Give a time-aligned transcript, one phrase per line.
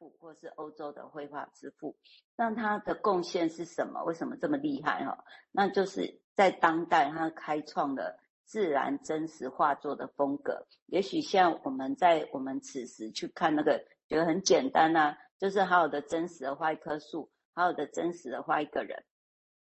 [0.00, 1.94] 父，或是欧洲的绘画之父。
[2.34, 4.02] 那他的贡献是什么？
[4.04, 5.04] 为什么这么厉害？
[5.04, 10.66] 哈，那就是在当代，他开创了自然真实画作的风格。
[10.86, 19.04] 也许像我们在我们此时去看那个，觉得很简单啊，就是好好的真实的画一棵树，好好的真实的画一个人。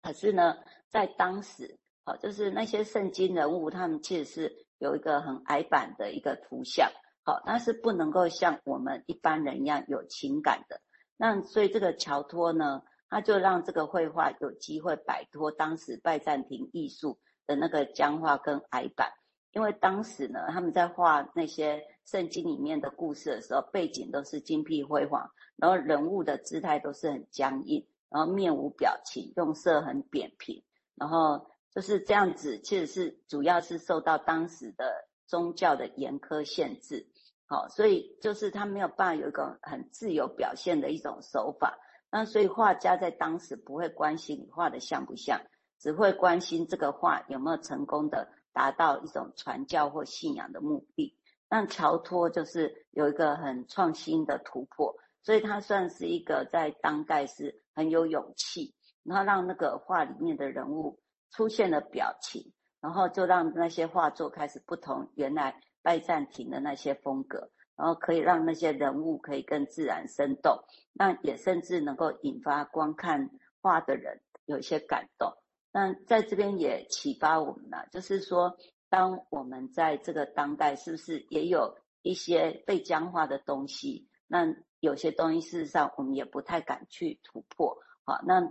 [0.04, 0.60] 可是呢，
[0.90, 6.92] 在当时，好，就是那些圣经人物，他们其实是有一个很矮板的一个图像。
[7.30, 10.82] 好，那是不能够像我们一般人一样有情感的。
[11.16, 19.12] 那所以这个乔托呢，他就让这个绘画有机会摆脱当时拜占庭艺术的那个僵化跟矮板。
[19.52, 30.64] 因为当时呢，他们在画那些圣经里面的故事的时候，背景都是金碧辉煌，然后人物的姿态都是很僵硬，然后面无表情，用色很扁平，
[30.96, 32.60] 然后就是这样子。
[32.60, 37.08] 其实是主要是受到当时的宗教的严苛限制。
[37.46, 41.80] 好，所以就是他没有办法有一个很自由表现的一种手法。
[42.12, 45.40] 那所以画家在当时不会关心你画的像不像，
[45.80, 51.16] 只会关心这个画有没有成功的达到一种传教或信仰的目的。
[51.50, 61.00] 那乔托就是有一个很创新的突破，所以他算是一个在当代是很有勇气，然后让那个画里面的人物
[61.32, 65.62] 出现了表情，然后就让那些画作开始不同原来。
[65.82, 70.60] 拜占庭的那些风格，然后可以让那些人物可以更自然生动，
[70.92, 73.30] 那也甚至能够引发观看
[73.62, 75.32] 画的人有一些感动。
[75.72, 78.58] 那在这边也启发我们了，就是说，
[78.90, 84.10] 当我们在这个当代，是不是也有一些被僵化的东西？
[84.28, 87.78] 那有些东西事实上我们也不太敢去突破。
[88.04, 88.42] 好，那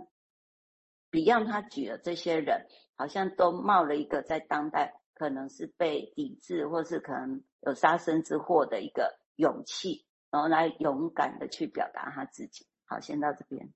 [1.11, 2.65] Beyond 他举的这些人，
[2.99, 4.93] 好像都冒了一个在当代。
[5.15, 12.65] 可能是被抵制，或是可能有杀身之祸的一个勇气，然后来勇敢的去表达他自己。
[12.85, 13.73] 好，先到这边。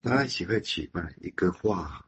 [0.00, 2.04] 大家喜欢奇怪，一个画，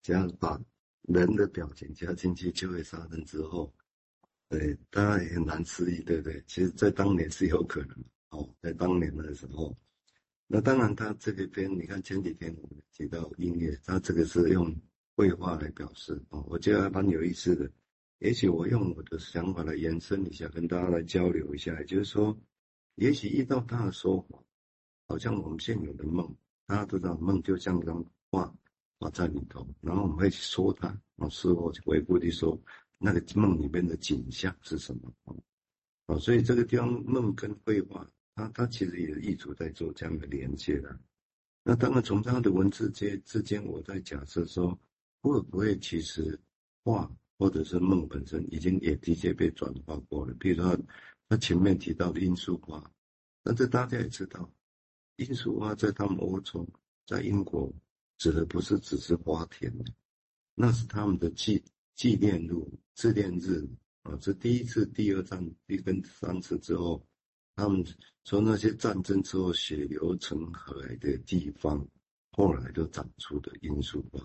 [0.00, 0.58] 这样把
[1.02, 3.70] 人的表情加进去就会杀人之后，
[4.48, 6.42] 对，当然也很难思议，对不对？
[6.46, 9.76] 其实，在当年是有可能哦，在当年的时候，
[10.48, 14.74] 那当然他这个边，你看前几天我们提到音乐，他这个是用。
[15.18, 17.68] 绘画来表示哦，我觉得还蛮有意思的。
[18.20, 21.74] 也许我用我的想法来延伸一下，跟大家来交流一下。
[21.82, 22.38] 就是说，
[22.94, 24.40] 也许遇到他的说法，
[25.08, 26.32] 好像我们现有的梦，
[26.68, 28.54] 大家都知道梦就像张画
[29.00, 32.56] 画在里头，然后我们会去说它，啊，事后回顾地说
[32.96, 35.12] 那个梦里面的景象是什么
[36.06, 36.16] 啊？
[36.20, 38.08] 所以这个地方梦跟绘画，
[38.38, 40.96] 他他其实也一直在做这样的连接的。
[41.64, 44.78] 那当然从他的文字间之间，我在假设说。
[45.20, 46.38] 会不会其实
[46.84, 50.32] 画或者是梦本身已经也的确被转化过了？
[50.34, 50.78] 比如说
[51.28, 52.88] 他前面提到的罂粟花，
[53.42, 54.48] 但是大家也知道，
[55.16, 56.64] 罂粟花在他们欧洲，
[57.04, 57.70] 在英国
[58.16, 59.74] 指的不是只是花田，
[60.54, 61.60] 那是他们的纪
[61.96, 62.54] 纪念日、
[62.94, 63.68] 纪念日
[64.02, 67.04] 啊，是第一次、第二战、第跟三次之后，
[67.58, 67.84] 他们
[68.22, 71.84] 从那些战争之后血流成河的地方，
[72.30, 74.24] 后来就长出的罂粟花。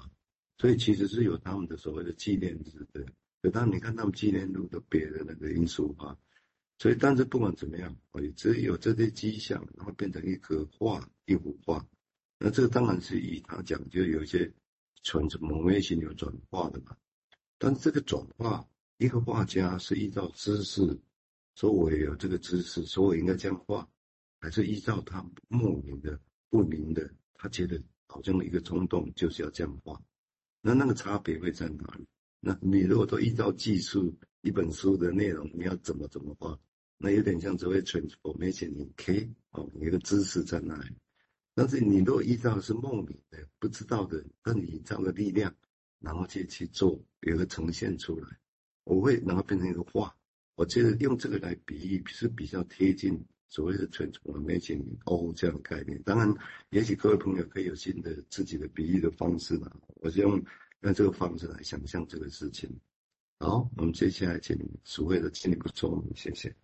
[0.59, 3.03] 所以其实是有他们的所谓的纪念日的，
[3.41, 6.15] 可当你看他们纪念日都别的那个罂粟花，
[6.77, 11.83] 所以但是不管怎么样，我只有这些迹象，然后变成一个画，一幅画，
[12.37, 14.53] 那这个当然是以他讲，就有一些
[15.01, 16.95] 纯什么微型有转化的嘛。
[17.57, 18.63] 但这个转化，
[18.99, 20.99] 一个画家是依照知识，
[21.55, 23.87] 说我也有这个知识，说我应该这样画，
[24.39, 26.19] 还是依照他莫名的、
[26.49, 30.01] 不明的，他觉得好像一个冲动就是要这样画。
[30.61, 32.05] 那那个差别会在哪里？
[32.39, 36.59] 那你如果都依照技术，一本书的内容，你要怎么怎么画？
[36.97, 40.95] 那有点像只会 transformation，你 K 哦，你的知识在那里。
[41.53, 45.53] 但是你如果依照是莫名的、不知道的，那你依照的力量，
[45.99, 48.27] 然后去去做，有个呈现出来，
[48.85, 50.15] 我会然后变成一个画。
[50.55, 56.01] 我觉得用这个来比喻是比较贴近所谓的 transformation 哦这样的概念。
[56.03, 56.33] 当然，
[56.69, 59.71] 也许各位朋友可以有新的自己的比喻的方式吧。
[59.95, 60.43] 我就用
[60.81, 62.69] 用这个方式来想象这个事情。
[63.39, 66.55] 好，我们接下来请所谓的经理补充，谢谢。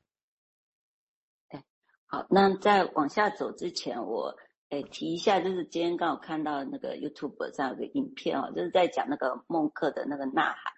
[1.49, 1.63] 对，
[2.05, 4.37] 好，那在往下走之前，我
[4.69, 10.73] 诶提一下，就是今天刚好看到那个 YouTube 上有个影片哦，就是在讲那个孟克的那个呐喊，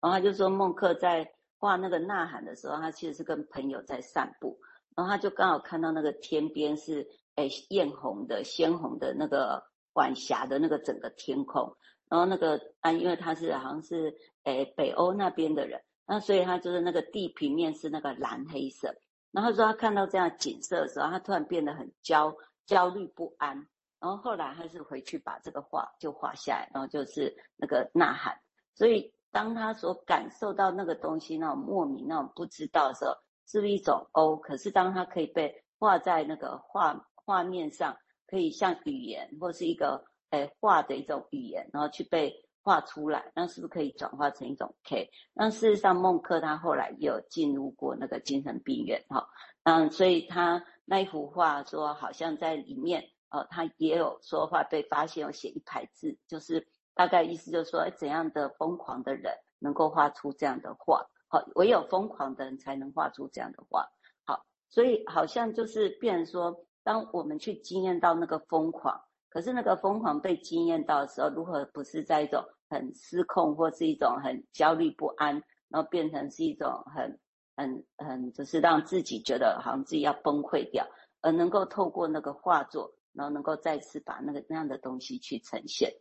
[0.00, 4.58] 然后他就说孟克在画那个呐喊的时候，他其实是跟朋友在散步，
[4.94, 7.06] 然后他就刚好看到那个天边是
[7.36, 9.62] 诶艳红的、鲜红的那个
[9.94, 11.76] 晚霞的那个整个天空。
[12.08, 14.14] 然后那个啊，因为他是好像是
[14.44, 18.94] 诶北欧那边的人，那所以他就是那个地平面是那个蓝黑色，
[19.32, 23.66] 然后说他看到这样景色的时候，他突然变得很焦焦虑不安。
[23.98, 28.38] 然后后来他是回去把这个画就画下来，然后就是那个呐喊。
[28.74, 33.12] 所以当他所感受到那个东西那种莫名那种不知道的时候，
[33.46, 34.34] 是不是一种哦？
[34.38, 37.94] 可是当他可以被画在那个画画面上，
[38.26, 42.42] 可以像语言或是一个诶画的一种语言，然后去被。
[42.66, 45.08] 画出来，那是不是可以转化成一种 K？
[45.32, 49.24] 那事实上，孟克他后来也有进入过那个精神病院，哈，
[49.62, 61.06] 嗯，所以他那一幅画说，好像在里面，呃，他也有说话被发现有写一排字，就是大概意思就是说，怎样的疯狂的人能够画出这样的画？
[61.28, 63.86] 好，唯有疯狂的人才能画出这样的画。
[64.24, 68.98] 好，所以好像就是变说，当我们去经验到那个疯狂，
[69.28, 75.34] 可是那个疯狂被经验到的时候，如何不是在一种很失控，或是一种很焦虑不安，
[75.68, 77.20] 然后变成是一种很、
[77.56, 80.86] 很、很，就是让自己觉得好像自己要崩溃掉，
[81.20, 85.92] 而能够透过那个画作，然后能够再次把那个那样的东西去呈现。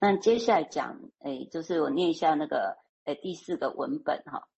[0.00, 4.48] 那接下来讲，哎，就是我念一下那个，哎，第四个文本哈。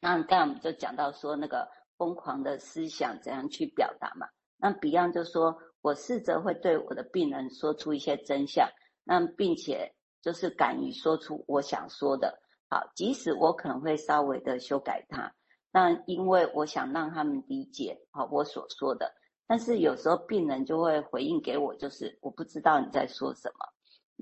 [0.00, 4.26] 那刚才我们就讲到说那个疯狂的思想怎样去表达嘛。
[4.56, 8.68] 那 Beyond 就说，我试着会对我的病人说出一些真相，
[9.04, 9.94] 那并且。
[10.24, 12.38] 就是敢于说出我想说的，
[12.70, 15.34] 好，即使我可能会稍微的修改它，
[15.72, 19.12] 那因为我想让他们理解好我所说的，
[19.48, 23.66] 但是有时候病人就会回应给我，就是我不知道你在说什么。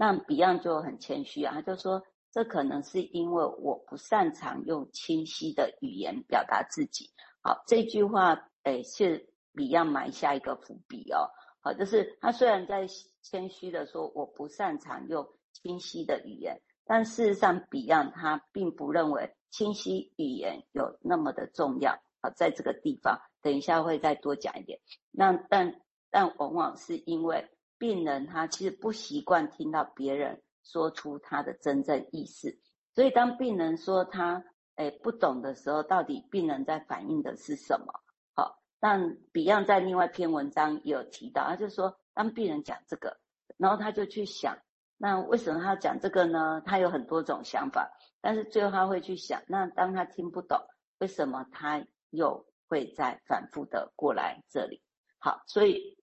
[0.01, 2.03] 那 Beyond 就很谦虚啊，他就说
[2.33, 7.11] 这可能是因为我不擅长用清晰的语言表达自己。
[7.43, 11.29] 好，这句话诶是 Beyond 埋下一个伏笔哦。
[11.61, 12.87] 好，就是他虽然在
[13.21, 15.29] 谦虚的说我不擅长用。
[15.53, 21.93] 清晰的语言，但事实上，Beyond 他并不认为清晰语言有那么的重要。
[22.23, 24.79] 好，在这个地方，等一下会再多讲一点。
[25.11, 27.51] 那但但往往是因为
[27.81, 32.61] 病人他其实不习惯听到别人说出他的真正意思，
[32.95, 34.45] 所以当病人说他
[34.77, 37.87] 诶不懂的时候，到底病人在反映的是什么？
[38.35, 43.19] 好，但 Beyond 在另外一篇文章有提到，他就说当病人讲这个，
[43.57, 44.59] 然后他就去想。
[44.99, 46.63] 那为什么他要讲这个呢？
[46.67, 47.91] 他有很多种想法，
[48.21, 50.61] 但是最后他会去想，那当他听不懂，
[50.99, 54.83] 为什么他又会再反复的过来这里？
[55.19, 55.97] 好，所以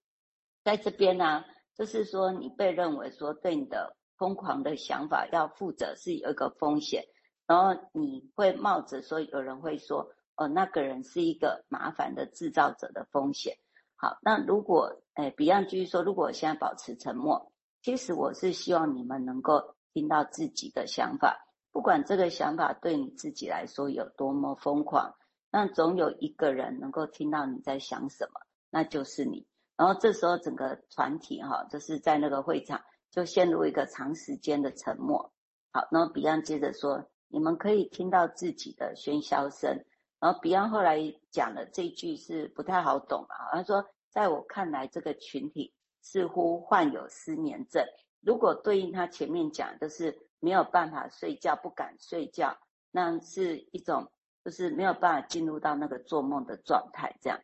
[0.64, 1.46] 在这边呢，
[1.78, 7.04] 就是说你被认为说对你的疯狂的想法要负责是有一个风险，
[7.46, 13.58] 然后你会冒着说有人会说，哦，那个人是一个麻烦的制造者的风险。
[13.96, 17.52] 好，那如果诶，Beyond 继续说，如果我现在保持沉默。
[17.84, 25.16] 其实我是希望你们能够听到自己的想法，不管这个想法对你自己来说有多么疯狂，
[25.52, 28.42] 那总有一个人能够听到你在想什么，
[28.72, 29.46] 那就是你。
[29.78, 32.82] 然后这时候整个团体哈，就是在那个会场
[33.12, 35.32] 就陷入一个长时间的沉默。
[35.72, 39.86] 好，然后 Beyond 接着说，你们可以听到自己的喧嚣声。
[40.20, 41.00] 然后 Beyond 后来
[41.32, 45.74] 讲的这句是不太好懂啊，他说，在我看来，这个群体。
[46.00, 47.86] 似乎患有失眠症。
[48.22, 52.58] 如果对应他前面讲的是没有办法睡觉、不敢睡觉，
[52.92, 54.10] 那是一种
[54.46, 57.18] 就是没有办法进入到那个做梦的状态。
[57.20, 57.42] 这样，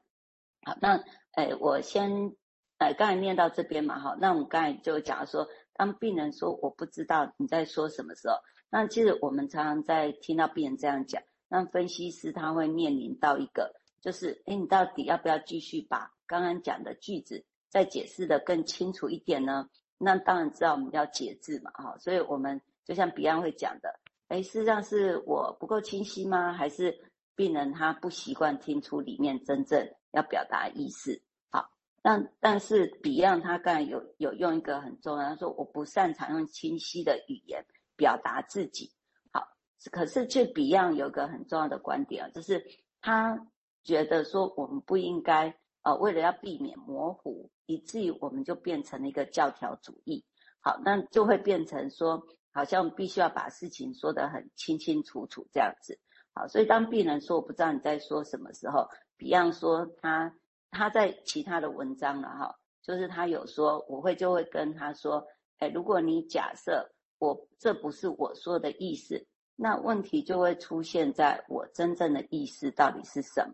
[0.66, 1.04] 好，那
[1.36, 2.36] 诶，我先
[2.78, 8.36] 呃，刚才念到这边嘛，哈，那我们刚才就讲说，当病人说我不知道你在说什么时候，
[8.70, 17.46] 那其实我们常常在听到病人这样讲，那分析师他会面临到一个，就是诶，你到底要不要继续把刚刚讲的句子？
[17.70, 19.68] 再解释的更清楚一点呢？
[19.98, 26.54] 那当然知道我们要节制嘛，哈，所以我们就像彼岸会讲的，哎，事实上是我不够清晰吗？
[26.54, 26.96] 还是
[27.36, 31.22] 病人他不习惯听出里面真正要表达意思？
[31.50, 31.70] 好，
[32.02, 38.92] 但但是 Beyond 他刚才有有用一个很重要，他说我不擅长用清晰的语言表达自己。
[39.32, 39.48] 好，
[39.92, 42.66] 可是却 Beyond 有个很重要的观点啊，就是
[43.02, 43.48] 他
[43.84, 45.58] 觉得说我们不应该。
[45.86, 50.24] 呃，为了要避免模糊，以至于我们就变成了一个教条主义。
[50.62, 56.00] 好，那就会变成说，好像必须要把事情说得很清清楚楚这样子。
[56.36, 58.88] 好，所以当病人说我不知道你在说什么时候
[59.18, 60.36] ，Beyond 说他
[60.72, 65.28] 他在其他的文章了哈，就是他有说我会就会跟他说，
[65.60, 69.26] 哎，如果你假设我这不是我说的意思，
[69.56, 73.46] 那问题就会出现在我真正的意思到底是什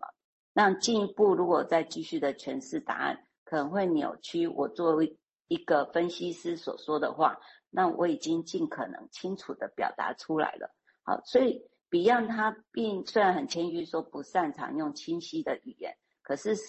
[0.52, 5.18] 那进一步，如果再继续的诠释答案，可能会扭曲我作为
[5.48, 7.38] 一个分析师所说的话。
[7.68, 10.74] 那我已经尽可能清楚的表达出来了。
[11.04, 16.54] 好，所以 Beyond 他并虽然很谦虚说不擅长用清晰的语言，可是